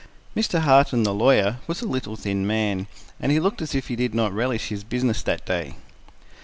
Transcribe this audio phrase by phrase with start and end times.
[0.35, 0.61] Mr.
[0.61, 2.87] Harton, the lawyer, was a little, thin man,
[3.19, 5.75] and he looked as if he did not relish his business that day.